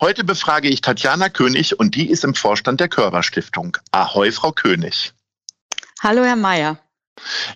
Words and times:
Heute 0.00 0.22
befrage 0.22 0.68
ich 0.68 0.80
Tatjana 0.80 1.28
König 1.28 1.80
und 1.80 1.96
die 1.96 2.08
ist 2.08 2.22
im 2.22 2.32
Vorstand 2.32 2.78
der 2.78 2.88
Körperstiftung. 2.88 3.76
Ahoi, 3.90 4.30
Frau 4.30 4.52
König. 4.52 5.12
Hallo, 6.00 6.22
Herr 6.22 6.36
Mayer. 6.36 6.78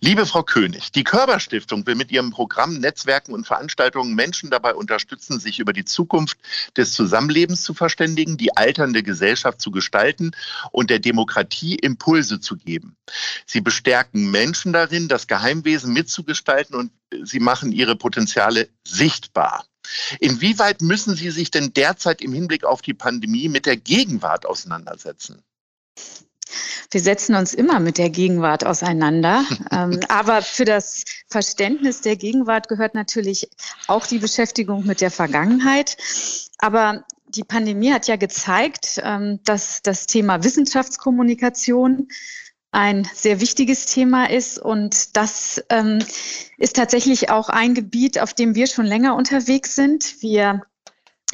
Liebe 0.00 0.26
Frau 0.26 0.42
König, 0.42 0.90
die 0.90 1.04
Körperstiftung 1.04 1.86
will 1.86 1.94
mit 1.94 2.10
ihrem 2.10 2.32
Programm 2.32 2.78
Netzwerken 2.78 3.32
und 3.32 3.46
Veranstaltungen 3.46 4.16
Menschen 4.16 4.50
dabei 4.50 4.74
unterstützen, 4.74 5.38
sich 5.38 5.60
über 5.60 5.72
die 5.72 5.84
Zukunft 5.84 6.36
des 6.76 6.92
Zusammenlebens 6.94 7.62
zu 7.62 7.74
verständigen, 7.74 8.36
die 8.36 8.56
alternde 8.56 9.04
Gesellschaft 9.04 9.60
zu 9.60 9.70
gestalten 9.70 10.32
und 10.72 10.90
der 10.90 10.98
Demokratie 10.98 11.76
Impulse 11.76 12.40
zu 12.40 12.56
geben. 12.56 12.96
Sie 13.46 13.60
bestärken 13.60 14.32
Menschen 14.32 14.72
darin, 14.72 15.06
das 15.06 15.28
Geheimwesen 15.28 15.92
mitzugestalten 15.92 16.74
und 16.74 16.90
sie 17.22 17.38
machen 17.38 17.70
ihre 17.70 17.94
Potenziale 17.94 18.68
sichtbar. 18.84 19.64
Inwieweit 20.20 20.82
müssen 20.82 21.16
Sie 21.16 21.30
sich 21.30 21.50
denn 21.50 21.72
derzeit 21.72 22.20
im 22.20 22.32
Hinblick 22.32 22.64
auf 22.64 22.82
die 22.82 22.94
Pandemie 22.94 23.48
mit 23.48 23.66
der 23.66 23.76
Gegenwart 23.76 24.46
auseinandersetzen? 24.46 25.42
Wir 26.90 27.00
setzen 27.00 27.34
uns 27.34 27.54
immer 27.54 27.80
mit 27.80 27.96
der 27.96 28.10
Gegenwart 28.10 28.64
auseinander. 28.66 29.44
ähm, 29.72 30.00
aber 30.08 30.42
für 30.42 30.64
das 30.64 31.04
Verständnis 31.28 32.02
der 32.02 32.16
Gegenwart 32.16 32.68
gehört 32.68 32.94
natürlich 32.94 33.48
auch 33.86 34.06
die 34.06 34.18
Beschäftigung 34.18 34.84
mit 34.86 35.00
der 35.00 35.10
Vergangenheit. 35.10 35.96
Aber 36.58 37.04
die 37.28 37.44
Pandemie 37.44 37.92
hat 37.92 38.08
ja 38.08 38.16
gezeigt, 38.16 39.00
ähm, 39.02 39.40
dass 39.44 39.80
das 39.82 40.06
Thema 40.06 40.44
Wissenschaftskommunikation 40.44 42.08
ein 42.72 43.06
sehr 43.14 43.40
wichtiges 43.40 43.86
Thema 43.86 44.30
ist. 44.30 44.58
Und 44.58 45.16
das 45.16 45.62
ähm, 45.68 45.98
ist 46.56 46.76
tatsächlich 46.76 47.30
auch 47.30 47.48
ein 47.48 47.74
Gebiet, 47.74 48.18
auf 48.18 48.34
dem 48.34 48.54
wir 48.54 48.66
schon 48.66 48.86
länger 48.86 49.14
unterwegs 49.14 49.76
sind. 49.76 50.20
Wir 50.20 50.62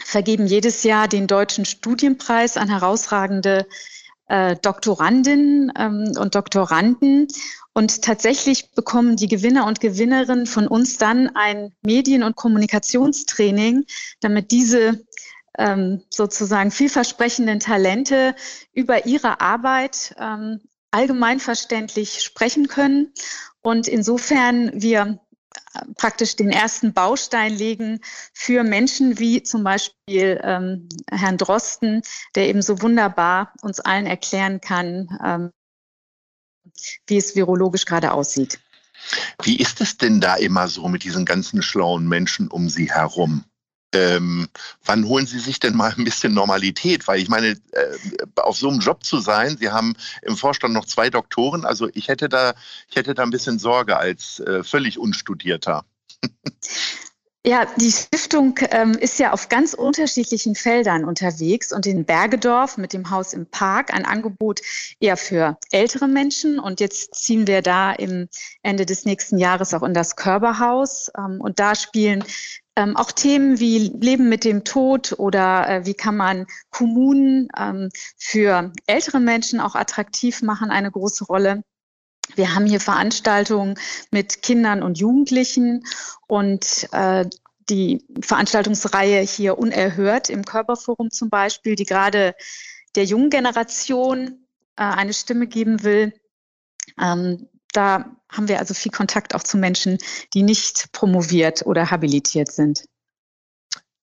vergeben 0.04 0.46
jedes 0.46 0.82
Jahr 0.82 1.08
den 1.08 1.26
Deutschen 1.26 1.64
Studienpreis 1.64 2.56
an 2.56 2.68
herausragende 2.68 3.66
äh, 4.26 4.56
Doktorandinnen 4.56 5.72
ähm, 5.78 6.12
und 6.18 6.34
Doktoranden. 6.34 7.28
Und 7.72 8.02
tatsächlich 8.02 8.72
bekommen 8.72 9.14
die 9.14 9.28
Gewinner 9.28 9.66
und 9.66 9.78
Gewinnerinnen 9.78 10.46
von 10.46 10.66
uns 10.66 10.98
dann 10.98 11.30
ein 11.36 11.72
Medien- 11.82 12.24
und 12.24 12.34
Kommunikationstraining, 12.34 13.84
damit 14.20 14.50
diese 14.50 15.04
ähm, 15.56 16.02
sozusagen 16.10 16.72
vielversprechenden 16.72 17.60
Talente 17.60 18.34
über 18.72 19.06
ihre 19.06 19.40
Arbeit 19.40 20.16
ähm, 20.18 20.60
allgemeinverständlich 20.90 22.22
sprechen 22.22 22.68
können. 22.68 23.12
Und 23.60 23.88
insofern 23.88 24.70
wir 24.80 25.20
äh, 25.74 25.80
praktisch 25.96 26.36
den 26.36 26.50
ersten 26.50 26.92
Baustein 26.92 27.54
legen 27.54 28.00
für 28.32 28.64
Menschen 28.64 29.18
wie 29.18 29.42
zum 29.42 29.64
Beispiel 29.64 30.40
ähm, 30.42 30.88
Herrn 31.10 31.38
Drosten, 31.38 32.02
der 32.34 32.48
eben 32.48 32.62
so 32.62 32.80
wunderbar 32.82 33.52
uns 33.62 33.80
allen 33.80 34.06
erklären 34.06 34.60
kann, 34.60 35.08
ähm, 35.24 35.50
wie 37.06 37.16
es 37.16 37.34
virologisch 37.34 37.84
gerade 37.84 38.12
aussieht. 38.12 38.60
Wie 39.42 39.56
ist 39.56 39.80
es 39.80 39.96
denn 39.96 40.20
da 40.20 40.34
immer 40.34 40.68
so 40.68 40.88
mit 40.88 41.04
diesen 41.04 41.24
ganzen 41.24 41.62
schlauen 41.62 42.08
Menschen 42.08 42.48
um 42.48 42.68
Sie 42.68 42.90
herum? 42.90 43.44
Ähm, 43.92 44.48
wann 44.84 45.06
holen 45.06 45.26
Sie 45.26 45.38
sich 45.38 45.60
denn 45.60 45.74
mal 45.74 45.94
ein 45.96 46.04
bisschen 46.04 46.34
Normalität? 46.34 47.08
Weil 47.08 47.20
ich 47.20 47.28
meine, 47.28 47.48
äh, 47.72 47.96
auf 48.36 48.58
so 48.58 48.68
einem 48.68 48.80
Job 48.80 49.02
zu 49.02 49.18
sein, 49.18 49.56
Sie 49.58 49.70
haben 49.70 49.94
im 50.22 50.36
Vorstand 50.36 50.74
noch 50.74 50.84
zwei 50.84 51.08
Doktoren, 51.08 51.64
also 51.64 51.88
ich 51.94 52.08
hätte 52.08 52.28
da, 52.28 52.54
ich 52.90 52.96
hätte 52.96 53.14
da 53.14 53.22
ein 53.22 53.30
bisschen 53.30 53.58
Sorge 53.58 53.96
als 53.96 54.40
äh, 54.40 54.62
völlig 54.62 54.98
Unstudierter. 54.98 55.84
Ja, 57.46 57.66
die 57.76 57.92
Stiftung 57.92 58.58
ähm, 58.72 58.92
ist 58.92 59.18
ja 59.18 59.32
auf 59.32 59.48
ganz 59.48 59.72
unterschiedlichen 59.72 60.54
Feldern 60.54 61.04
unterwegs 61.06 61.72
und 61.72 61.86
in 61.86 62.04
Bergedorf 62.04 62.76
mit 62.76 62.92
dem 62.92 63.08
Haus 63.10 63.32
im 63.32 63.46
Park 63.46 63.94
ein 63.94 64.04
Angebot 64.04 64.60
eher 65.00 65.16
für 65.16 65.56
ältere 65.70 66.08
Menschen. 66.08 66.58
Und 66.58 66.80
jetzt 66.80 67.14
ziehen 67.14 67.46
wir 67.46 67.62
da 67.62 67.92
im 67.92 68.28
Ende 68.62 68.84
des 68.84 69.06
nächsten 69.06 69.38
Jahres 69.38 69.72
auch 69.72 69.82
in 69.82 69.94
das 69.94 70.16
Körperhaus. 70.16 71.10
Ähm, 71.16 71.40
und 71.40 71.58
da 71.58 71.74
spielen 71.74 72.22
ähm, 72.78 72.96
auch 72.96 73.10
Themen 73.10 73.58
wie 73.58 73.88
Leben 73.88 74.28
mit 74.28 74.44
dem 74.44 74.62
Tod 74.62 75.16
oder 75.18 75.68
äh, 75.68 75.86
wie 75.86 75.94
kann 75.94 76.16
man 76.16 76.46
Kommunen 76.70 77.48
ähm, 77.58 77.90
für 78.16 78.72
ältere 78.86 79.18
Menschen 79.18 79.58
auch 79.58 79.74
attraktiv 79.74 80.42
machen, 80.42 80.70
eine 80.70 80.92
große 80.92 81.24
Rolle. 81.24 81.64
Wir 82.36 82.54
haben 82.54 82.66
hier 82.66 82.78
Veranstaltungen 82.78 83.76
mit 84.12 84.42
Kindern 84.42 84.84
und 84.84 84.96
Jugendlichen 84.96 85.84
und 86.28 86.88
äh, 86.92 87.28
die 87.68 88.06
Veranstaltungsreihe 88.20 89.22
hier 89.22 89.58
unerhört 89.58 90.30
im 90.30 90.44
Körperforum 90.44 91.10
zum 91.10 91.30
Beispiel, 91.30 91.74
die 91.74 91.84
gerade 91.84 92.36
der 92.94 93.04
jungen 93.04 93.28
Generation 93.28 94.46
äh, 94.76 94.84
eine 94.84 95.14
Stimme 95.14 95.48
geben 95.48 95.82
will. 95.82 96.12
Ähm, 97.00 97.48
da 97.72 98.16
haben 98.30 98.48
wir 98.48 98.58
also 98.58 98.74
viel 98.74 98.92
Kontakt 98.92 99.34
auch 99.34 99.42
zu 99.42 99.56
Menschen, 99.56 99.98
die 100.34 100.42
nicht 100.42 100.92
promoviert 100.92 101.64
oder 101.66 101.90
habilitiert 101.90 102.52
sind. 102.52 102.84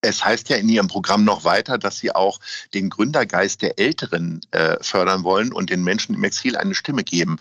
Es 0.05 0.23
heißt 0.23 0.49
ja 0.49 0.57
in 0.57 0.69
Ihrem 0.69 0.87
Programm 0.87 1.23
noch 1.23 1.43
weiter, 1.43 1.77
dass 1.77 1.97
Sie 1.97 2.13
auch 2.13 2.39
den 2.73 2.89
Gründergeist 2.89 3.61
der 3.61 3.79
Älteren 3.79 4.41
äh, 4.51 4.77
fördern 4.81 5.23
wollen 5.23 5.51
und 5.51 5.69
den 5.69 5.83
Menschen 5.83 6.15
im 6.15 6.23
Exil 6.23 6.55
eine 6.55 6.75
Stimme 6.75 7.03
geben. 7.03 7.37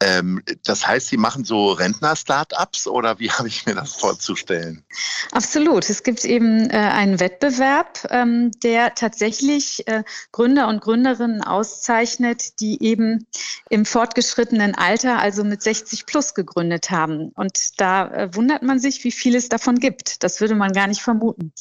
Ähm, 0.00 0.42
das 0.64 0.86
heißt, 0.86 1.08
Sie 1.08 1.16
machen 1.16 1.44
so 1.44 1.72
Rentner-Startups 1.72 2.86
oder 2.86 3.18
wie 3.18 3.30
habe 3.32 3.48
ich 3.48 3.66
mir 3.66 3.74
das 3.74 3.94
vorzustellen? 3.94 4.84
Absolut. 5.32 5.88
Es 5.88 6.02
gibt 6.02 6.24
eben 6.24 6.70
äh, 6.70 6.76
einen 6.76 7.20
Wettbewerb, 7.20 8.06
ähm, 8.10 8.50
der 8.62 8.94
tatsächlich 8.94 9.86
äh, 9.88 10.04
Gründer 10.32 10.68
und 10.68 10.80
Gründerinnen 10.80 11.42
auszeichnet, 11.42 12.60
die 12.60 12.82
eben 12.82 13.26
im 13.70 13.84
fortgeschrittenen 13.84 14.74
Alter, 14.74 15.18
also 15.18 15.44
mit 15.44 15.62
60 15.62 16.06
plus 16.06 16.34
gegründet 16.34 16.90
haben. 16.90 17.32
Und 17.34 17.80
da 17.80 18.08
äh, 18.08 18.34
wundert 18.34 18.62
man 18.62 18.78
sich, 18.78 19.02
wie 19.04 19.12
viel 19.12 19.34
es 19.34 19.48
davon 19.48 19.76
gibt. 19.76 20.22
Das 20.22 20.40
würde 20.40 20.54
man 20.54 20.72
gar 20.72 20.86
nicht 20.86 21.02
vermuten. 21.02 21.52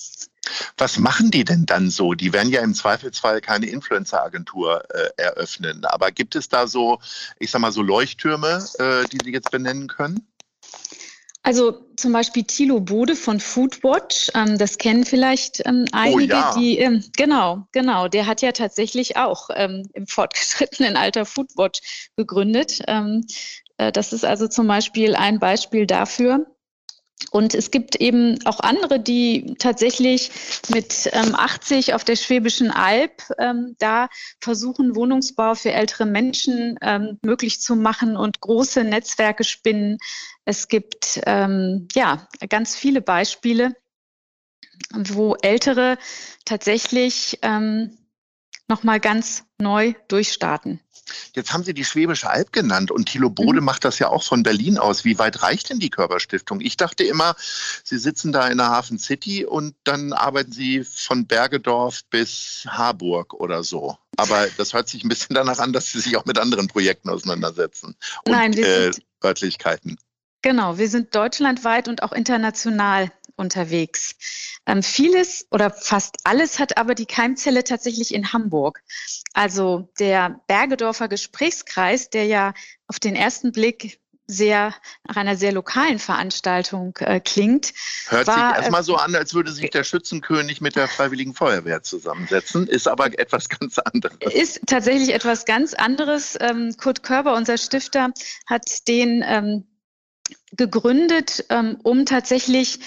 Was 0.78 0.98
machen 0.98 1.32
die 1.32 1.44
denn 1.44 1.66
dann 1.66 1.90
so? 1.90 2.14
Die 2.14 2.34
werden 2.34 2.52
ja 2.52 2.62
im 2.62 2.74
Zweifelsfall 2.74 3.42
keine 3.42 3.68
Influencer-Agentur 3.68 4.84
äh, 4.90 5.10
eröffnen. 5.18 5.86
Aber 5.86 6.12
gibt 6.12 6.36
es 6.36 6.50
da 6.50 6.68
so, 6.68 7.00
ich 7.40 7.52
sag 7.52 7.62
mal, 7.62 7.72
so 7.72 7.82
Leuchttürme, 7.82 8.66
äh, 8.80 9.06
die 9.10 9.20
Sie 9.24 9.32
jetzt 9.32 9.52
benennen 9.52 9.88
können? 9.88 10.28
Also 11.44 11.86
zum 11.96 12.12
Beispiel 12.12 12.44
Thilo 12.44 12.80
Bode 12.82 13.16
von 13.16 13.40
Foodwatch, 13.40 14.30
ähm, 14.36 14.60
das 14.60 14.78
kennen 14.78 15.06
vielleicht 15.06 15.66
ähm, 15.66 15.86
einige, 15.92 16.36
oh 16.36 16.38
ja. 16.38 16.54
die, 16.56 16.78
ähm, 16.78 17.04
genau, 17.18 17.68
genau, 17.72 18.08
der 18.08 18.28
hat 18.28 18.44
ja 18.44 18.52
tatsächlich 18.52 19.18
auch 19.18 19.50
ähm, 19.56 19.90
im 19.94 20.06
fortgeschrittenen 20.06 20.98
Alter 20.98 21.26
Foodwatch 21.26 22.12
gegründet. 22.16 22.84
Ähm, 22.88 23.26
äh, 23.78 23.92
das 23.92 24.14
ist 24.14 24.24
also 24.24 24.48
zum 24.48 24.68
Beispiel 24.68 25.16
ein 25.16 25.40
Beispiel 25.40 25.88
dafür. 25.88 26.46
Und 27.30 27.54
es 27.54 27.72
gibt 27.72 27.96
eben 27.98 28.40
auch 28.46 28.60
andere, 28.60 29.00
die 29.00 29.56
tatsächlich 29.60 30.32
mit 30.70 31.10
ähm, 31.14 31.36
80 31.36 31.94
auf 31.94 32.04
der 32.04 32.16
Schwäbischen 32.16 32.72
Alb 32.72 33.22
ähm, 33.38 33.76
da 33.80 34.10
versuchen, 34.40 34.96
Wohnungsbau 34.96 35.56
für 35.56 35.72
ältere 35.72 36.06
Menschen 36.06 36.78
ähm, 36.82 37.20
möglich 37.24 37.62
zu 37.62 37.76
machen 37.76 38.18
und 38.18 38.42
große 38.42 38.84
Netzwerke 38.84 39.44
spinnen. 39.44 39.98
Es 40.46 40.68
gibt 40.68 41.22
ähm, 41.26 41.88
ja 41.94 42.28
ganz 42.50 42.76
viele 42.76 43.02
Beispiele. 43.02 43.76
wo 44.94 45.36
Ältere 45.36 45.98
tatsächlich 46.46 47.38
ähm, 47.44 47.98
nochmal 48.72 49.02
ganz 49.02 49.44
neu 49.60 49.94
durchstarten. 50.08 50.80
Jetzt 51.36 51.52
haben 51.52 51.66
Sie 51.66 51.74
die 51.74 51.84
Schwäbische 51.84 52.30
Alb 52.30 52.54
genannt 52.54 52.90
und 52.90 53.08
Thilo 53.08 53.30
Bode 53.30 53.60
mhm. 53.60 53.66
macht 53.66 53.84
das 53.84 54.00
ja 54.00 54.08
auch 54.08 54.24
von 54.24 54.44
Berlin 54.44 54.78
aus. 54.78 55.04
Wie 55.04 55.20
weit 55.20 55.44
reicht 55.44 55.70
denn 55.70 55.80
die 55.80 55.90
Körperstiftung? 55.90 56.62
Ich 56.62 56.78
dachte 56.78 57.04
immer, 57.04 57.36
Sie 57.84 57.98
sitzen 57.98 58.32
da 58.32 58.48
in 58.48 58.58
der 58.58 58.70
Hafen 58.70 58.98
City 58.98 59.46
und 59.46 59.76
dann 59.84 60.14
arbeiten 60.14 60.54
Sie 60.54 60.86
von 60.86 61.28
Bergedorf 61.28 62.06
bis 62.10 62.66
Harburg 62.66 63.34
oder 63.34 63.64
so. 63.64 63.98
Aber 64.16 64.48
das 64.58 64.74
hört 64.74 64.88
sich 64.88 65.04
ein 65.04 65.10
bisschen 65.10 65.36
danach 65.36 65.60
an, 65.60 65.74
dass 65.74 65.92
Sie 65.92 66.00
sich 66.00 66.16
auch 66.16 66.26
mit 66.26 66.40
anderen 66.40 66.68
Projekten 66.68 67.10
auseinandersetzen 67.10 67.98
und 68.26 68.32
Nein, 68.32 68.56
wir 68.56 68.88
äh, 68.88 68.92
Örtlichkeiten. 69.22 69.98
Genau, 70.44 70.78
wir 70.78 70.90
sind 70.90 71.14
deutschlandweit 71.14 71.88
und 71.88 72.02
auch 72.02 72.14
international 72.14 73.12
unterwegs. 73.36 74.16
Ähm, 74.66 74.84
vieles 74.84 75.48
oder 75.52 75.72
fast 75.72 76.18
alles 76.24 76.60
hat 76.60 76.78
aber 76.78 76.96
die 76.96 77.06
Keimzelle 77.06 77.64
tatsächlich 77.64 78.14
in 78.14 78.34
Hamburg. 78.34 78.84
Also 79.34 79.90
der 80.00 80.42
Bergedorfer 80.48 81.08
Gesprächskreis, 81.08 82.10
der 82.10 82.26
ja 82.26 82.54
auf 82.88 83.00
den 83.00 83.16
ersten 83.16 83.52
Blick 83.52 84.02
sehr 84.32 84.74
nach 85.08 85.18
einer 85.18 85.36
sehr 85.36 85.52
lokalen 85.52 86.00
Veranstaltung 86.00 86.96
äh, 87.00 87.20
klingt. 87.20 87.74
Hört 88.08 88.28
war, 88.28 88.36
sich 88.36 88.62
erstmal 88.62 88.84
so 88.84 88.96
an, 88.96 89.14
als 89.16 89.34
würde 89.34 89.52
sich 89.52 89.70
der 89.70 89.84
Schützenkönig 89.84 90.62
mit 90.62 90.76
der 90.76 90.88
Freiwilligen 90.88 91.34
Feuerwehr 91.34 91.84
zusammensetzen, 91.84 92.68
ist 92.68 92.88
aber 92.88 93.08
etwas 93.20 93.50
ganz 93.50 93.78
anderes. 93.78 94.18
Ist 94.34 94.62
tatsächlich 94.68 95.14
etwas 95.14 95.46
ganz 95.46 95.74
anderes. 95.74 96.38
Ähm, 96.40 96.76
Kurt 96.78 97.04
Körber, 97.04 97.36
unser 97.36 97.58
Stifter, 97.58 98.12
hat 98.48 98.88
den 98.88 99.24
ähm, 99.26 99.68
gegründet, 100.52 101.46
ähm, 101.50 101.78
um 101.84 102.06
tatsächlich 102.06 102.80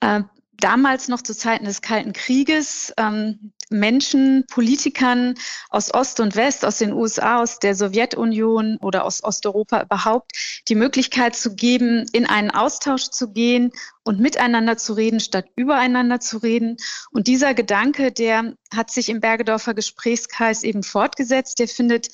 äh, 0.00 0.22
damals 0.60 1.08
noch 1.08 1.22
zu 1.22 1.34
Zeiten 1.34 1.64
des 1.64 1.82
Kalten 1.82 2.12
Krieges 2.12 2.92
ähm, 2.96 3.52
Menschen, 3.70 4.44
Politikern 4.50 5.34
aus 5.68 5.94
Ost 5.94 6.20
und 6.20 6.34
West, 6.34 6.64
aus 6.64 6.78
den 6.78 6.92
USA, 6.92 7.40
aus 7.40 7.60
der 7.60 7.74
Sowjetunion 7.74 8.78
oder 8.80 9.04
aus 9.04 9.22
Osteuropa 9.22 9.82
überhaupt 9.82 10.62
die 10.68 10.74
Möglichkeit 10.74 11.36
zu 11.36 11.54
geben, 11.54 12.06
in 12.12 12.26
einen 12.26 12.50
Austausch 12.50 13.10
zu 13.10 13.32
gehen 13.32 13.70
und 14.02 14.18
miteinander 14.18 14.76
zu 14.76 14.94
reden, 14.94 15.20
statt 15.20 15.46
übereinander 15.56 16.20
zu 16.20 16.38
reden. 16.38 16.76
Und 17.12 17.28
dieser 17.28 17.54
Gedanke, 17.54 18.10
der 18.10 18.54
hat 18.74 18.90
sich 18.90 19.08
im 19.08 19.20
Bergedorfer 19.20 19.74
Gesprächskreis 19.74 20.64
eben 20.64 20.82
fortgesetzt. 20.82 21.60
Der 21.60 21.68
findet 21.68 22.08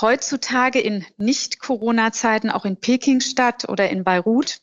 heutzutage 0.00 0.80
in 0.80 1.04
Nicht-Corona-Zeiten 1.16 2.50
auch 2.50 2.64
in 2.64 2.76
Peking 2.76 3.20
statt 3.20 3.68
oder 3.68 3.90
in 3.90 4.04
Beirut 4.04 4.60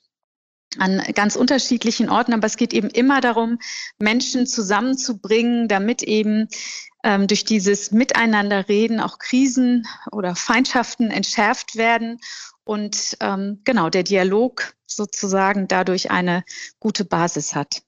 an 0.77 1.01
ganz 1.13 1.35
unterschiedlichen 1.35 2.09
Orten, 2.09 2.33
aber 2.33 2.47
es 2.47 2.57
geht 2.57 2.73
eben 2.73 2.89
immer 2.89 3.21
darum, 3.21 3.59
Menschen 3.97 4.45
zusammenzubringen, 4.45 5.67
damit 5.67 6.03
eben 6.03 6.47
ähm, 7.03 7.27
durch 7.27 7.45
dieses 7.45 7.91
Miteinanderreden 7.91 8.99
auch 8.99 9.19
Krisen 9.19 9.87
oder 10.11 10.35
Feindschaften 10.35 11.11
entschärft 11.11 11.75
werden 11.75 12.19
und 12.63 13.15
ähm, 13.21 13.61
genau 13.63 13.89
der 13.89 14.03
Dialog 14.03 14.75
sozusagen 14.85 15.67
dadurch 15.67 16.11
eine 16.11 16.43
gute 16.79 17.05
Basis 17.05 17.55
hat. 17.55 17.84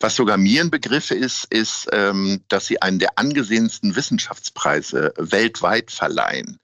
Was 0.00 0.16
sogar 0.16 0.36
mir 0.36 0.62
ein 0.62 0.70
Begriff 0.70 1.10
ist, 1.10 1.44
ist, 1.46 1.88
ähm, 1.92 2.42
dass 2.48 2.66
sie 2.66 2.80
einen 2.82 2.98
der 2.98 3.18
angesehensten 3.18 3.96
Wissenschaftspreise 3.96 5.12
weltweit 5.16 5.90
verleihen. 5.90 6.58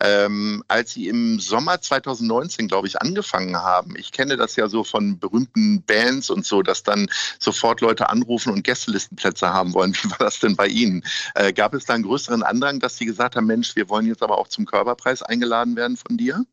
Ähm, 0.00 0.62
als 0.68 0.92
sie 0.92 1.08
im 1.08 1.40
Sommer 1.40 1.80
2019, 1.80 2.68
glaube 2.68 2.86
ich, 2.86 3.00
angefangen 3.00 3.56
haben, 3.56 3.96
ich 3.96 4.12
kenne 4.12 4.36
das 4.36 4.56
ja 4.56 4.68
so 4.68 4.84
von 4.84 5.18
berühmten 5.18 5.82
Bands 5.82 6.30
und 6.30 6.46
so, 6.46 6.62
dass 6.62 6.82
dann 6.82 7.08
sofort 7.38 7.80
Leute 7.80 8.08
anrufen 8.08 8.52
und 8.52 8.64
Gästelistenplätze 8.64 9.52
haben 9.52 9.74
wollen. 9.74 9.94
Wie 10.02 10.10
war 10.10 10.18
das 10.18 10.40
denn 10.40 10.56
bei 10.56 10.68
Ihnen? 10.68 11.04
Äh, 11.34 11.52
gab 11.52 11.74
es 11.74 11.84
da 11.84 11.94
einen 11.94 12.04
größeren 12.04 12.42
Andrang, 12.42 12.80
dass 12.80 12.96
Sie 12.96 13.06
gesagt 13.06 13.36
haben, 13.36 13.46
Mensch, 13.46 13.76
wir 13.76 13.88
wollen 13.88 14.06
jetzt 14.06 14.22
aber 14.22 14.38
auch 14.38 14.48
zum 14.48 14.66
Körperpreis 14.66 15.22
eingeladen 15.22 15.76
werden 15.76 15.96
von 15.96 16.16
dir? 16.16 16.44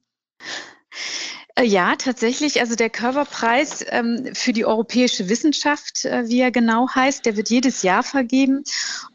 Äh, 1.55 1.63
ja, 1.63 1.95
tatsächlich. 1.95 2.59
Also 2.59 2.75
der 2.75 2.89
Körperpreis 2.89 3.85
ähm, 3.89 4.29
für 4.33 4.51
die 4.53 4.65
europäische 4.65 5.29
Wissenschaft, 5.29 6.05
äh, 6.05 6.27
wie 6.27 6.41
er 6.41 6.51
genau 6.51 6.87
heißt, 6.93 7.25
der 7.25 7.37
wird 7.37 7.49
jedes 7.49 7.81
Jahr 7.81 8.03
vergeben 8.03 8.63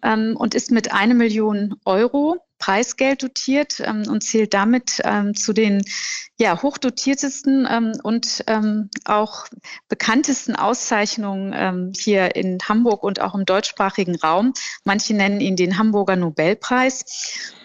ähm, 0.03 0.37
und 0.37 0.55
ist 0.55 0.71
mit 0.71 0.93
eine 0.93 1.15
Million 1.15 1.77
Euro 1.85 2.39
Preisgeld 2.59 3.23
dotiert 3.23 3.81
ähm, 3.81 4.05
und 4.09 4.23
zählt 4.23 4.55
damit 4.55 5.01
ähm, 5.05 5.35
zu 5.35 5.53
den 5.53 5.83
ja, 6.39 6.63
hochdotiertesten 6.63 7.69
ähm, 7.71 7.93
und 8.03 8.45
ähm, 8.47 8.89
auch 9.05 9.47
bekanntesten 9.89 10.57
Auszeichnungen 10.57 11.93
hier 11.95 12.35
in 12.37 12.59
Hamburg 12.67 13.03
und 13.03 13.21
auch 13.21 13.35
im 13.35 13.45
deutschsprachigen 13.45 14.17
Raum. 14.17 14.55
Manche 14.85 15.13
nennen 15.13 15.41
ihn 15.41 15.57
den 15.57 15.77
Hamburger 15.77 16.17
Nobelpreis. 16.17 17.05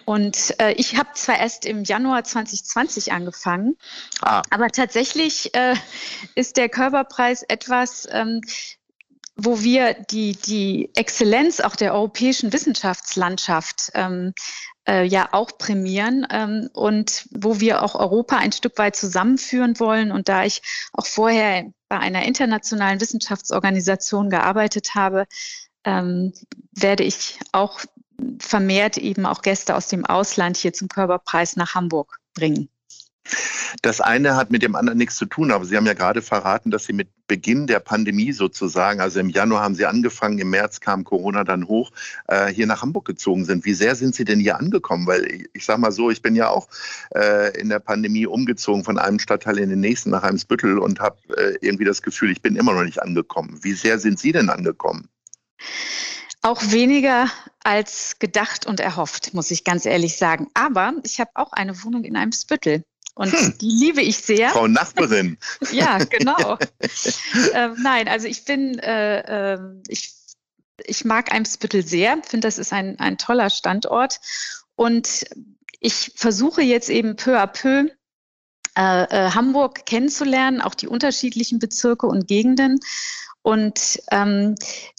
Und 0.05 0.59
äh, 0.59 0.73
ich 0.73 0.97
habe 0.97 1.09
zwar 1.15 1.39
erst 1.39 1.65
im 1.65 1.83
Januar 1.83 2.23
2020 2.23 3.11
angefangen, 3.11 3.75
ah. 4.21 4.43
aber 4.51 4.67
tatsächlich 4.67 5.53
äh, 5.55 5.75
ist 6.35 6.57
der 6.57 6.69
Körperpreis 6.69 7.43
etwas, 7.43 8.07
ähm, 8.11 8.41
wo 9.35 9.61
wir 9.61 9.93
die, 9.93 10.33
die 10.33 10.91
Exzellenz 10.95 11.59
auch 11.59 11.75
der 11.75 11.93
europäischen 11.93 12.53
Wissenschaftslandschaft 12.53 13.91
ähm, 13.93 14.33
äh, 14.87 15.03
ja 15.03 15.29
auch 15.31 15.57
prämieren 15.57 16.25
ähm, 16.29 16.69
und 16.73 17.27
wo 17.31 17.59
wir 17.59 17.83
auch 17.83 17.95
Europa 17.95 18.37
ein 18.37 18.51
Stück 18.51 18.77
weit 18.77 18.95
zusammenführen 18.95 19.79
wollen. 19.79 20.11
Und 20.11 20.29
da 20.29 20.45
ich 20.45 20.61
auch 20.93 21.05
vorher 21.05 21.65
bei 21.89 21.99
einer 21.99 22.23
internationalen 22.23 23.01
Wissenschaftsorganisation 23.01 24.29
gearbeitet 24.29 24.95
habe, 24.95 25.25
ähm, 25.83 26.33
werde 26.71 27.03
ich 27.03 27.39
auch 27.51 27.81
vermehrt 28.39 28.97
eben 28.97 29.25
auch 29.25 29.41
Gäste 29.41 29.75
aus 29.75 29.87
dem 29.87 30.05
Ausland 30.05 30.57
hier 30.57 30.73
zum 30.73 30.87
Körperpreis 30.87 31.55
nach 31.55 31.75
Hamburg 31.75 32.19
bringen. 32.33 32.69
Das 33.81 34.01
eine 34.01 34.35
hat 34.35 34.51
mit 34.51 34.61
dem 34.61 34.75
anderen 34.75 34.97
nichts 34.97 35.15
zu 35.15 35.25
tun, 35.25 35.51
aber 35.51 35.65
Sie 35.65 35.75
haben 35.75 35.87
ja 35.87 35.93
gerade 35.93 36.21
verraten, 36.21 36.69
dass 36.69 36.85
Sie 36.85 36.93
mit 36.93 37.09
Beginn 37.27 37.65
der 37.65 37.79
Pandemie 37.79 38.31
sozusagen, 38.31 39.01
also 39.01 39.19
im 39.19 39.29
Januar 39.29 39.63
haben 39.63 39.73
Sie 39.73 39.85
angefangen, 39.85 40.37
im 40.37 40.51
März 40.51 40.79
kam 40.79 41.03
Corona 41.03 41.43
dann 41.43 41.67
hoch, 41.67 41.91
äh, 42.27 42.47
hier 42.47 42.67
nach 42.67 42.83
Hamburg 42.83 43.05
gezogen 43.05 43.45
sind. 43.45 43.65
Wie 43.65 43.73
sehr 43.73 43.95
sind 43.95 44.13
Sie 44.13 44.25
denn 44.25 44.39
hier 44.39 44.57
angekommen? 44.57 45.07
Weil 45.07 45.25
ich, 45.25 45.49
ich 45.53 45.65
sage 45.65 45.81
mal 45.81 45.91
so, 45.91 46.11
ich 46.11 46.21
bin 46.21 46.35
ja 46.35 46.49
auch 46.49 46.67
äh, 47.15 47.59
in 47.59 47.69
der 47.69 47.79
Pandemie 47.79 48.27
umgezogen 48.27 48.83
von 48.83 48.99
einem 48.99 49.19
Stadtteil 49.19 49.57
in 49.57 49.69
den 49.69 49.79
nächsten 49.79 50.11
nach 50.11 50.23
Eimsbüttel 50.23 50.77
und 50.77 50.99
habe 50.99 51.17
äh, 51.35 51.57
irgendwie 51.61 51.85
das 51.85 52.03
Gefühl, 52.03 52.31
ich 52.31 52.41
bin 52.43 52.55
immer 52.55 52.73
noch 52.73 52.83
nicht 52.83 53.01
angekommen. 53.01 53.59
Wie 53.63 53.73
sehr 53.73 53.97
sind 53.97 54.19
Sie 54.19 54.31
denn 54.31 54.49
angekommen? 54.49 55.09
Auch 56.45 56.61
weniger 56.69 57.27
als 57.63 58.19
gedacht 58.19 58.67
und 58.67 58.79
erhofft, 58.79 59.33
muss 59.33 59.49
ich 59.49 59.63
ganz 59.63 59.87
ehrlich 59.87 60.17
sagen. 60.17 60.47
Aber 60.53 60.93
ich 61.01 61.19
habe 61.19 61.31
auch 61.33 61.53
eine 61.53 61.83
Wohnung 61.83 62.03
in 62.03 62.15
einem 62.15 62.33
Spüttel. 62.33 62.83
Und 63.15 63.31
hm. 63.31 63.57
die 63.57 63.69
liebe 63.69 64.03
ich 64.03 64.17
sehr. 64.17 64.51
Frau 64.51 64.67
Nachbarin. 64.67 65.39
ja, 65.71 65.97
genau. 65.97 66.59
ähm, 67.53 67.75
nein, 67.81 68.07
also 68.07 68.27
ich 68.27 68.45
bin, 68.45 68.77
äh, 68.77 69.53
äh, 69.55 69.59
ich, 69.87 70.13
ich 70.85 71.03
mag 71.03 71.33
Eimsbüttel 71.33 71.83
sehr, 71.83 72.21
finde, 72.21 72.47
das 72.47 72.59
ist 72.59 72.71
ein, 72.71 72.99
ein 72.99 73.17
toller 73.17 73.49
Standort. 73.49 74.19
Und 74.75 75.25
ich 75.79 76.11
versuche 76.15 76.61
jetzt 76.61 76.91
eben 76.91 77.15
peu 77.15 77.41
à 77.41 77.47
peu 77.47 77.89
äh, 78.77 79.03
äh 79.03 79.31
Hamburg 79.31 79.85
kennenzulernen, 79.85 80.61
auch 80.61 80.75
die 80.75 80.87
unterschiedlichen 80.87 81.59
Bezirke 81.59 82.07
und 82.07 82.27
Gegenden. 82.27 82.79
Und 83.41 84.01
ähm, 84.11 84.55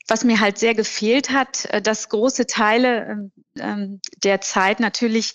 was 0.06 0.22
mir 0.22 0.38
halt 0.38 0.58
sehr 0.58 0.74
gefehlt 0.74 1.30
hat, 1.30 1.64
äh, 1.66 1.82
dass 1.82 2.08
große 2.08 2.46
Teile 2.46 3.06
ähm, 3.06 3.32
ähm, 3.58 4.00
der 4.22 4.40
Zeit 4.40 4.78
natürlich 4.80 5.34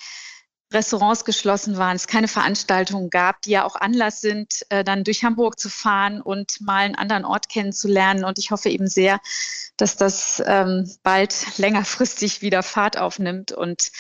Restaurants 0.74 1.26
geschlossen 1.26 1.78
waren, 1.78 1.96
es 1.96 2.08
keine 2.08 2.30
Veranstaltungen 2.30 3.10
gab, 3.10 3.42
die 3.42 3.52
ja 3.52 3.66
auch 3.66 3.76
Anlass 3.76 4.22
sind, 4.22 4.66
äh, 4.70 4.84
dann 4.84 5.04
durch 5.04 5.24
Hamburg 5.24 5.60
zu 5.60 5.70
fahren 5.70 6.22
und 6.22 6.62
mal 6.62 6.86
einen 6.86 6.96
anderen 6.96 7.26
Ort 7.26 7.50
kennenzulernen. 7.50 8.24
Und 8.24 8.40
ich 8.40 8.52
hoffe 8.52 8.70
eben 8.70 8.88
sehr, 8.88 9.20
dass 9.76 9.98
das 9.98 10.42
ähm, 10.46 10.90
bald 11.04 11.58
längerfristig 11.58 12.42
wieder 12.42 12.64
Fahrt 12.64 12.98
aufnimmt 12.98 13.52
und 13.52 13.92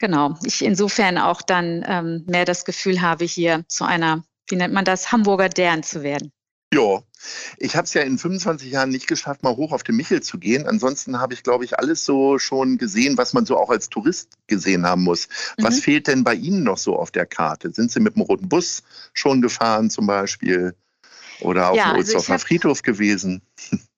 genau, 0.00 0.36
ich 0.42 0.64
insofern 0.64 1.18
auch 1.18 1.42
dann 1.42 1.84
ähm, 1.86 2.24
mehr 2.26 2.44
das 2.44 2.64
Gefühl 2.64 3.00
habe, 3.00 3.24
hier 3.24 3.64
zu 3.68 3.84
einer, 3.84 4.24
wie 4.48 4.56
nennt 4.56 4.74
man 4.74 4.84
das, 4.84 5.12
Hamburger 5.12 5.48
Dern 5.48 5.84
zu 5.84 6.02
werden. 6.02 6.32
Ja, 6.72 7.02
ich 7.58 7.74
habe 7.74 7.84
es 7.84 7.94
ja 7.94 8.02
in 8.02 8.16
25 8.16 8.70
Jahren 8.70 8.90
nicht 8.90 9.08
geschafft, 9.08 9.42
mal 9.42 9.56
hoch 9.56 9.72
auf 9.72 9.82
den 9.82 9.96
Michel 9.96 10.22
zu 10.22 10.38
gehen. 10.38 10.66
Ansonsten 10.66 11.18
habe 11.18 11.34
ich, 11.34 11.42
glaube 11.42 11.64
ich, 11.64 11.78
alles 11.78 12.04
so 12.04 12.38
schon 12.38 12.78
gesehen, 12.78 13.18
was 13.18 13.32
man 13.32 13.44
so 13.44 13.58
auch 13.58 13.70
als 13.70 13.88
Tourist 13.88 14.38
gesehen 14.46 14.86
haben 14.86 15.02
muss. 15.02 15.28
Mhm. 15.58 15.64
Was 15.64 15.80
fehlt 15.80 16.06
denn 16.06 16.22
bei 16.22 16.34
Ihnen 16.34 16.62
noch 16.62 16.78
so 16.78 16.96
auf 16.96 17.10
der 17.10 17.26
Karte? 17.26 17.72
Sind 17.72 17.90
Sie 17.90 18.00
mit 18.00 18.14
dem 18.14 18.22
roten 18.22 18.48
Bus 18.48 18.84
schon 19.12 19.42
gefahren 19.42 19.90
zum 19.90 20.06
Beispiel? 20.06 20.74
Oder 21.40 21.70
auf 21.70 21.76
ja, 21.76 21.92
dem 21.92 21.98
Ohlsdorfer 21.98 22.34
also 22.34 22.46
Friedhof 22.46 22.82
gewesen? 22.82 23.42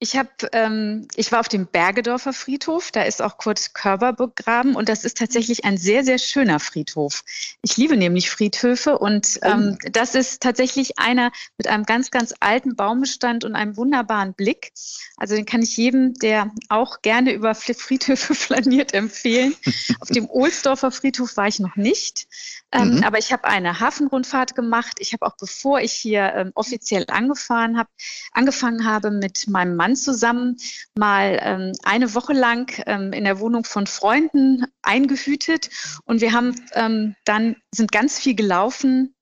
Ich 0.02 0.16
habe, 0.16 0.30
ähm, 0.50 1.06
ich 1.14 1.30
war 1.30 1.38
auf 1.38 1.48
dem 1.48 1.68
Bergedorfer 1.68 2.32
Friedhof. 2.32 2.90
Da 2.90 3.02
ist 3.04 3.22
auch 3.22 3.38
Kurt 3.38 3.72
Körber 3.72 4.12
begraben 4.12 4.74
und 4.74 4.88
das 4.88 5.04
ist 5.04 5.16
tatsächlich 5.16 5.64
ein 5.64 5.78
sehr, 5.78 6.02
sehr 6.02 6.18
schöner 6.18 6.58
Friedhof. 6.58 7.22
Ich 7.62 7.76
liebe 7.76 7.96
nämlich 7.96 8.28
Friedhöfe 8.28 8.98
und 8.98 9.38
ähm, 9.42 9.78
oh. 9.80 9.88
das 9.92 10.16
ist 10.16 10.42
tatsächlich 10.42 10.98
einer 10.98 11.30
mit 11.56 11.68
einem 11.68 11.84
ganz, 11.84 12.10
ganz 12.10 12.34
alten 12.40 12.74
Baumbestand 12.74 13.44
und 13.44 13.54
einem 13.54 13.76
wunderbaren 13.76 14.34
Blick. 14.34 14.72
Also 15.18 15.36
den 15.36 15.46
kann 15.46 15.62
ich 15.62 15.76
jedem, 15.76 16.14
der 16.14 16.50
auch 16.68 17.00
gerne 17.02 17.32
über 17.32 17.54
Friedhöfe 17.54 18.34
flaniert, 18.34 18.94
empfehlen. 18.94 19.54
auf 20.00 20.08
dem 20.08 20.26
Ohlsdorfer 20.28 20.90
Friedhof 20.90 21.36
war 21.36 21.46
ich 21.46 21.60
noch 21.60 21.76
nicht, 21.76 22.26
ähm, 22.72 22.96
mhm. 22.96 23.04
aber 23.04 23.18
ich 23.18 23.32
habe 23.32 23.44
eine 23.44 23.78
Hafenrundfahrt 23.78 24.56
gemacht. 24.56 24.96
Ich 24.98 25.12
habe 25.12 25.24
auch, 25.26 25.36
bevor 25.36 25.80
ich 25.80 25.92
hier 25.92 26.32
ähm, 26.34 26.50
offiziell 26.56 27.04
angefahren 27.06 27.78
habe, 27.78 27.88
angefangen 28.32 28.84
habe 28.84 29.12
mit 29.12 29.46
meinem 29.46 29.76
Mann 29.76 29.91
zusammen 29.96 30.56
mal 30.94 31.38
ähm, 31.42 31.72
eine 31.84 32.14
Woche 32.14 32.32
lang 32.32 32.82
ähm, 32.86 33.12
in 33.12 33.24
der 33.24 33.40
Wohnung 33.40 33.64
von 33.64 33.86
Freunden 33.86 34.66
eingehütet 34.82 35.70
und 36.04 36.20
wir 36.20 36.32
haben 36.32 36.54
ähm, 36.74 37.14
dann 37.24 37.56
sind 37.72 37.92
ganz 37.92 38.18
viel 38.18 38.34
gelaufen 38.34 39.14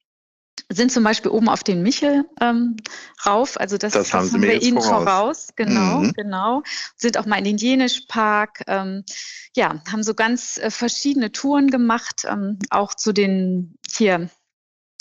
sind 0.73 0.93
zum 0.93 1.03
Beispiel 1.03 1.31
oben 1.31 1.49
auf 1.49 1.65
den 1.65 1.83
Michel 1.83 2.25
ähm, 2.41 2.77
rauf. 3.27 3.59
Also 3.59 3.77
das, 3.77 3.93
das, 3.93 4.13
haben, 4.13 4.25
das 4.25 4.33
haben 4.35 4.43
wir 4.43 4.63
ihnen 4.63 4.81
voraus. 4.81 5.05
voraus. 5.05 5.49
Genau, 5.57 5.99
mhm. 5.99 6.13
genau. 6.13 6.63
Sind 6.97 7.19
auch 7.19 7.27
mal 7.27 7.39
in 7.39 7.45
den 7.45 7.57
Jenischpark. 7.57 8.63
Ähm, 8.67 9.05
ja, 9.57 9.83
haben 9.91 10.03
so 10.03 10.15
ganz 10.15 10.59
äh, 10.59 10.71
verschiedene 10.71 11.33
Touren 11.33 11.71
gemacht, 11.71 12.25
ähm, 12.29 12.59
auch 12.71 12.95
zu 12.95 13.13
den 13.13 13.77
hier 13.93 14.31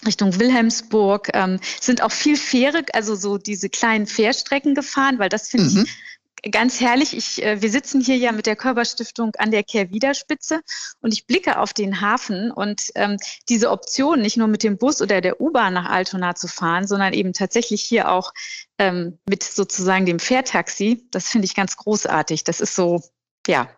Richtung 0.05 0.39
Wilhelmsburg, 0.39 1.29
ähm, 1.33 1.59
sind 1.81 2.01
auch 2.01 2.11
viel 2.11 2.37
Fähre, 2.37 2.83
also 2.93 3.15
so 3.15 3.37
diese 3.37 3.69
kleinen 3.69 4.07
Fährstrecken 4.07 4.73
gefahren, 4.73 5.19
weil 5.19 5.29
das 5.29 5.49
finde 5.49 5.69
mhm. 5.69 5.83
ich 5.83 6.51
ganz 6.51 6.79
herrlich. 6.79 7.15
Ich, 7.15 7.43
äh, 7.43 7.61
wir 7.61 7.69
sitzen 7.69 8.01
hier 8.01 8.17
ja 8.17 8.31
mit 8.31 8.45
der 8.45 8.55
Körperstiftung 8.55 9.35
an 9.37 9.51
der 9.51 9.63
Kehrwiederspitze 9.63 10.61
und 11.01 11.13
ich 11.13 11.27
blicke 11.27 11.59
auf 11.59 11.73
den 11.73 12.01
Hafen 12.01 12.51
und 12.51 12.83
ähm, 12.95 13.17
diese 13.49 13.71
Option, 13.71 14.21
nicht 14.21 14.37
nur 14.37 14.47
mit 14.47 14.63
dem 14.63 14.77
Bus 14.77 15.01
oder 15.01 15.21
der 15.21 15.41
U-Bahn 15.41 15.73
nach 15.73 15.89
Altona 15.89 16.35
zu 16.35 16.47
fahren, 16.47 16.87
sondern 16.87 17.13
eben 17.13 17.33
tatsächlich 17.33 17.81
hier 17.81 18.09
auch 18.09 18.33
ähm, 18.77 19.19
mit 19.27 19.43
sozusagen 19.43 20.05
dem 20.05 20.19
Fährtaxi, 20.19 21.05
das 21.11 21.27
finde 21.27 21.45
ich 21.45 21.55
ganz 21.55 21.75
großartig. 21.77 22.43
Das 22.43 22.61
ist 22.61 22.75
so, 22.75 23.01
ja, 23.47 23.69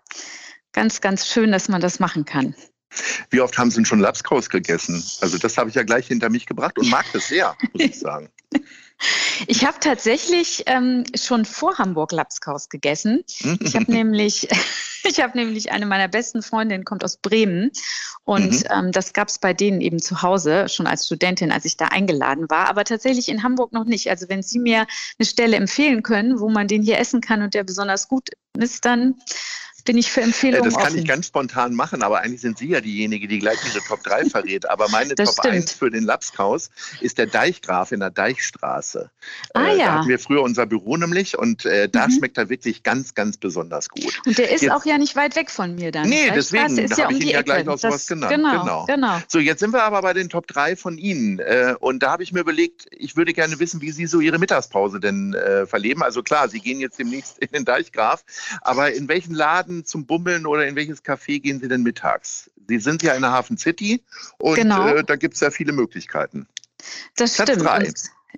ganz, 0.72 1.02
ganz 1.02 1.28
schön, 1.28 1.52
dass 1.52 1.68
man 1.68 1.82
das 1.82 2.00
machen 2.00 2.26
kann. 2.26 2.56
Wie 3.30 3.42
oft 3.42 3.58
haben 3.58 3.70
Sie 3.70 3.78
denn 3.78 3.86
schon 3.86 4.00
Lapskaus 4.00 4.50
gegessen? 4.50 5.04
Also 5.22 5.38
das 5.38 5.58
habe 5.58 5.70
ich 5.70 5.76
ja 5.76 5.84
gleich 5.84 6.08
hinter 6.08 6.30
mich 6.30 6.46
gebracht 6.46 6.78
und 6.78 6.90
mag 6.90 7.06
das 7.14 7.28
sehr, 7.28 7.56
muss 7.74 7.84
ich 7.84 8.00
sagen. 8.00 8.30
Ich 9.48 9.66
habe 9.66 9.78
tatsächlich 9.80 10.64
ähm, 10.68 11.04
schon 11.16 11.46
vor 11.46 11.78
Hamburg 11.78 12.12
Lapskaus 12.12 12.70
gegessen. 12.70 13.24
Ich 13.60 13.76
habe 13.76 13.86
nämlich, 13.92 14.48
ich 15.04 15.20
habe 15.20 15.38
nämlich 15.38 15.72
eine 15.72 15.86
meiner 15.86 16.08
besten 16.08 16.44
Freundinnen 16.44 16.86
kommt 16.86 17.04
aus 17.04 17.18
Bremen 17.18 17.72
und 18.24 18.52
mhm. 18.52 18.64
ähm, 18.70 18.92
das 18.92 19.14
gab 19.14 19.30
es 19.30 19.40
bei 19.40 19.54
denen 19.54 19.82
eben 19.82 20.00
zu 20.00 20.22
Hause 20.22 20.70
schon 20.70 20.88
als 20.88 21.06
Studentin, 21.06 21.52
als 21.52 21.66
ich 21.66 21.78
da 21.78 21.86
eingeladen 21.86 22.50
war, 22.50 22.70
aber 22.70 22.84
tatsächlich 22.84 23.30
in 23.30 23.44
Hamburg 23.44 23.74
noch 23.74 23.86
nicht. 23.86 24.10
Also 24.10 24.30
wenn 24.30 24.44
Sie 24.44 24.60
mir 24.60 24.86
eine 25.18 25.26
Stelle 25.26 25.58
empfehlen 25.58 26.04
können, 26.04 26.40
wo 26.40 26.50
man 26.50 26.68
den 26.68 26.84
hier 26.84 27.00
essen 27.00 27.22
kann 27.22 27.42
und 27.42 27.54
der 27.54 27.64
besonders 27.64 28.08
gut 28.08 28.30
ist, 28.58 28.86
dann 28.86 29.16
bin 29.82 29.98
ich 29.98 30.12
für 30.12 30.22
Empfehlungen 30.22 30.66
Das 30.66 30.76
kann 30.76 30.88
offen. 30.88 31.00
ich 31.00 31.08
ganz 31.08 31.28
spontan 31.28 31.74
machen, 31.74 32.04
aber 32.04 32.22
eigentlich 32.22 32.42
sind 32.42 32.58
Sie 32.58 32.70
ja 32.70 32.82
diejenige, 32.82 33.28
die 33.28 33.40
gleich 33.40 33.60
Ihre 33.66 33.84
Top 33.84 34.04
3 34.04 34.26
verrät. 34.26 34.70
Aber 34.70 34.90
meine 34.90 35.16
das 35.16 35.36
Top 35.36 35.46
stimmt. 35.46 35.56
1 35.56 35.74
für 35.74 35.90
den 35.90 36.04
Lapskaus 36.04 36.70
ist 37.00 37.18
der 37.18 37.28
Deichgraf 37.28 37.92
in 37.92 38.00
der 38.00 38.10
Deichstraße. 38.10 39.10
Ah, 39.54 39.66
äh, 39.66 39.78
ja. 39.78 39.86
Da 39.86 39.94
hatten 39.94 40.10
wir 40.10 40.20
früher 40.20 40.42
unser 40.42 40.66
Büro 40.66 40.98
nämlich 40.98 41.38
und 41.38 41.66
äh, 41.66 41.90
da 41.90 42.08
mhm. 42.08 42.12
schmeckt 42.12 42.38
er 42.38 42.50
wirklich 42.50 42.84
ganz, 42.84 43.14
ganz 43.14 43.38
besonders 43.38 43.90
gut. 43.90 44.22
Und 44.26 44.38
der 44.38 44.52
ist 44.52 44.62
jetzt, 44.62 44.72
auch 44.72 44.86
ja 44.86 44.98
nicht 44.98 45.16
weit 45.16 45.36
weg 45.36 45.50
von 45.50 45.76
mir 45.76 45.92
dann. 45.92 46.10
Nee, 46.10 46.32
deswegen 46.34 46.76
da 46.76 46.96
ja 46.96 47.08
um 47.08 47.16
ich 47.16 47.22
Ihnen 47.22 47.30
ja 47.30 47.42
gleich 47.42 47.66
noch 47.66 47.78
sowas 47.78 48.08
genannt. 48.08 48.34
Genau, 48.34 48.62
genau, 48.62 48.86
genau. 48.86 49.20
So, 49.28 49.40
jetzt 49.40 49.60
sind 49.60 49.74
wir 49.74 49.84
aber 49.84 50.02
bei 50.02 50.14
den 50.14 50.30
Top 50.30 50.48
3 50.48 50.76
von 50.76 50.98
Ihnen. 50.98 51.40
Äh, 51.40 51.76
und 51.80 52.04
da 52.04 52.12
habe 52.12 52.24
ich 52.24 52.32
mir 52.32 52.42
überlegt, 52.42 52.88
ich 52.92 53.16
würde 53.16 53.34
gerne 53.34 53.60
wissen, 53.60 53.82
wie 53.82 53.92
Sie 53.92 54.06
so 54.06 54.20
Ihre 54.20 54.40
Mittagspause 54.40 55.00
denn 55.00 55.34
äh, 55.34 55.66
verleben. 55.66 56.04
Also 56.04 56.24
klar, 56.24 56.50
Sie 56.50 56.60
gehen 56.60 56.80
jetzt 56.80 57.00
demnächst 57.00 57.38
in 57.40 57.50
den 57.54 57.66
Deichgraf, 57.66 58.24
aber 58.62 58.94
in 58.94 59.08
welchen 59.08 59.34
Laden 59.34 59.71
zum 59.86 60.06
Bummeln 60.06 60.46
oder 60.46 60.68
in 60.68 60.76
welches 60.76 61.04
Café 61.04 61.40
gehen 61.40 61.60
Sie 61.60 61.68
denn 61.68 61.84
mittags? 61.84 62.52
Sie 62.68 62.80
sind 62.80 63.04
ja 63.04 63.14
in 63.14 63.22
der 63.22 63.32
Hafen 63.32 63.58
City 63.58 64.04
und 64.38 64.56
genau. 64.56 64.88
äh, 64.88 65.04
da 65.04 65.16
gibt 65.16 65.36
es 65.36 65.40
ja 65.40 65.52
viele 65.52 65.72
Möglichkeiten. 65.74 66.48
Das 67.16 67.36
Platz 67.36 67.50
stimmt. 67.50 67.66
Drei. 67.66 67.92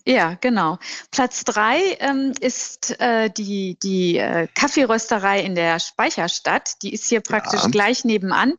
Ja, 0.06 0.38
genau. 0.42 0.80
Platz 1.12 1.44
drei 1.44 1.80
ähm, 2.00 2.34
ist 2.40 3.00
äh, 3.00 3.30
die, 3.30 3.78
die 3.82 4.18
äh, 4.18 4.48
Kaffeerösterei 4.54 5.42
in 5.42 5.56
der 5.56 5.80
Speicherstadt. 5.80 6.82
Die 6.82 6.94
ist 6.94 7.08
hier 7.08 7.22
praktisch 7.22 7.62
ja. 7.62 7.70
gleich 7.70 8.04
nebenan. 8.04 8.56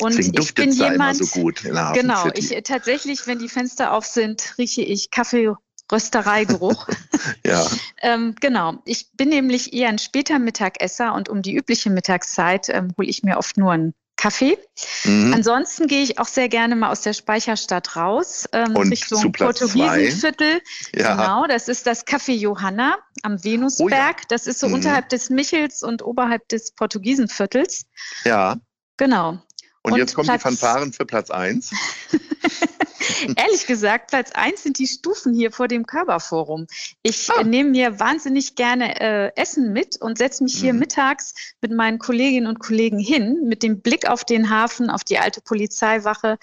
Und 0.00 0.18
ich 0.18 0.54
bin 0.54 0.72
jemand, 0.72 1.18
so 1.18 1.40
gut 1.40 1.64
in 1.64 1.74
der 1.74 1.92
genau, 1.94 2.24
City. 2.24 2.54
ich 2.54 2.62
tatsächlich, 2.64 3.26
wenn 3.26 3.38
die 3.38 3.48
Fenster 3.48 3.92
auf 3.92 4.06
sind, 4.06 4.54
rieche 4.58 4.82
ich 4.82 5.10
Kaffee 5.10 5.52
Röstereigeruch. 5.90 6.88
ja. 7.46 7.66
ähm, 8.02 8.34
genau. 8.40 8.74
Ich 8.84 9.12
bin 9.12 9.28
nämlich 9.28 9.72
eher 9.72 9.88
ein 9.88 9.98
später 9.98 10.38
Mittagesser 10.38 11.14
und 11.14 11.28
um 11.28 11.42
die 11.42 11.54
übliche 11.54 11.90
Mittagszeit 11.90 12.68
ähm, 12.68 12.92
hole 12.96 13.08
ich 13.08 13.22
mir 13.22 13.38
oft 13.38 13.56
nur 13.56 13.72
einen 13.72 13.94
Kaffee. 14.18 14.58
Mhm. 15.04 15.32
Ansonsten 15.32 15.86
gehe 15.86 16.02
ich 16.02 16.18
auch 16.18 16.26
sehr 16.26 16.48
gerne 16.48 16.76
mal 16.76 16.90
aus 16.90 17.02
der 17.02 17.14
Speicherstadt 17.14 17.96
raus, 17.96 18.46
ähm, 18.52 18.76
und 18.76 18.90
Richtung 18.90 19.32
Portugiesenviertel. 19.32 20.60
Ja. 20.94 21.14
Genau, 21.14 21.46
das 21.46 21.68
ist 21.68 21.86
das 21.86 22.06
Café 22.06 22.32
Johanna 22.32 22.98
am 23.22 23.42
Venusberg. 23.42 24.16
Oh 24.16 24.20
ja. 24.20 24.26
Das 24.28 24.46
ist 24.46 24.58
so 24.58 24.68
mhm. 24.68 24.74
unterhalb 24.74 25.08
des 25.08 25.30
Michels 25.30 25.82
und 25.82 26.02
oberhalb 26.02 26.46
des 26.48 26.72
Portugiesenviertels. 26.72 27.86
Ja. 28.24 28.56
Genau. 28.96 29.38
Und, 29.82 29.92
und 29.92 29.98
jetzt 29.98 30.14
kommen 30.14 30.26
Platz... 30.26 30.42
die 30.42 30.48
Fanfaren 30.48 30.92
für 30.92 31.06
Platz 31.06 31.30
1. 31.30 31.70
Ehrlich 33.36 33.66
gesagt, 33.66 34.08
Platz 34.08 34.32
1 34.32 34.62
sind 34.62 34.78
die 34.78 34.86
Stufen 34.86 35.34
hier 35.34 35.50
vor 35.50 35.68
dem 35.68 35.86
Körperforum. 35.86 36.66
Ich 37.02 37.28
oh. 37.36 37.42
nehme 37.42 37.70
mir 37.70 37.98
wahnsinnig 38.00 38.54
gerne 38.54 39.00
äh, 39.00 39.32
Essen 39.36 39.72
mit 39.72 40.00
und 40.00 40.18
setze 40.18 40.44
mich 40.44 40.58
hier 40.58 40.72
mhm. 40.72 40.80
mittags 40.80 41.34
mit 41.60 41.72
meinen 41.72 41.98
Kolleginnen 41.98 42.46
und 42.46 42.58
Kollegen 42.58 42.98
hin, 42.98 43.44
mit 43.46 43.62
dem 43.62 43.80
Blick 43.80 44.08
auf 44.08 44.24
den 44.24 44.50
Hafen, 44.50 44.90
auf 44.90 45.04
die 45.04 45.18
alte 45.18 45.40
Polizeiwache. 45.40 46.38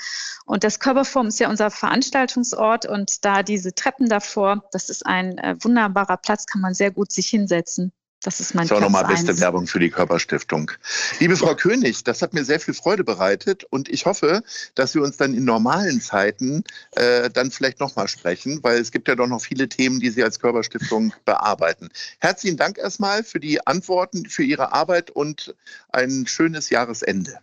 Und 0.45 0.63
das 0.63 0.79
Körperforum 0.79 1.27
ist 1.27 1.39
ja 1.39 1.49
unser 1.49 1.71
Veranstaltungsort 1.71 2.85
und 2.85 3.23
da 3.25 3.43
diese 3.43 3.73
Treppen 3.73 4.09
davor, 4.09 4.67
das 4.71 4.89
ist 4.89 5.05
ein 5.05 5.37
äh, 5.37 5.55
wunderbarer 5.61 6.17
Platz, 6.17 6.45
kann 6.45 6.61
man 6.61 6.73
sehr 6.73 6.91
gut 6.91 7.11
sich 7.11 7.27
hinsetzen. 7.27 7.91
Das 8.25 8.39
ist 8.39 8.55
mein 8.55 8.67
Das 8.67 8.71
ist 8.71 8.77
auch 8.77 8.81
nochmal 8.81 9.05
beste 9.05 9.39
Werbung 9.39 9.67
für 9.67 9.77
die 9.77 9.91
Körperstiftung. 9.91 10.71
Liebe 11.19 11.37
Frau 11.37 11.53
König, 11.53 12.03
das 12.03 12.23
hat 12.23 12.33
mir 12.33 12.43
sehr 12.43 12.59
viel 12.59 12.73
Freude 12.73 13.03
bereitet 13.03 13.65
und 13.65 13.87
ich 13.87 14.07
hoffe, 14.07 14.41
dass 14.73 14.95
wir 14.95 15.03
uns 15.03 15.17
dann 15.17 15.35
in 15.35 15.45
normalen 15.45 16.01
Zeiten 16.01 16.63
äh, 16.95 17.29
dann 17.29 17.51
vielleicht 17.51 17.79
nochmal 17.79 18.07
sprechen, 18.07 18.63
weil 18.63 18.79
es 18.79 18.91
gibt 18.91 19.07
ja 19.07 19.15
doch 19.15 19.27
noch 19.27 19.41
viele 19.41 19.69
Themen, 19.69 19.99
die 19.99 20.09
Sie 20.09 20.23
als 20.23 20.39
Körperstiftung 20.39 21.13
bearbeiten. 21.25 21.89
Herzlichen 22.17 22.57
Dank 22.57 22.79
erstmal 22.79 23.23
für 23.23 23.39
die 23.39 23.65
Antworten, 23.67 24.27
für 24.27 24.43
Ihre 24.43 24.73
Arbeit 24.73 25.11
und 25.11 25.53
ein 25.89 26.25
schönes 26.25 26.71
Jahresende. 26.71 27.37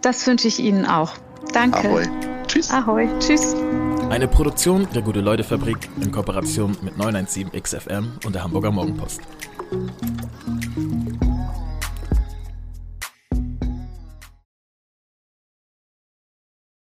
Das 0.00 0.26
wünsche 0.26 0.48
ich 0.48 0.58
Ihnen 0.58 0.84
auch. 0.84 1.12
Danke. 1.52 1.88
Ahoi. 1.88 2.08
Tschüss. 2.48 2.70
Ahoi. 2.70 3.08
Tschüss. 3.20 3.54
Eine 4.10 4.26
Produktion 4.26 4.88
der 4.92 5.02
Gute-Leute-Fabrik 5.02 5.88
in 6.00 6.10
Kooperation 6.10 6.76
mit 6.82 6.96
917 6.96 7.52
XFM 7.52 8.18
und 8.24 8.34
der 8.34 8.42
Hamburger 8.42 8.72
Morgenpost. 8.72 9.20
あ。 9.70 10.57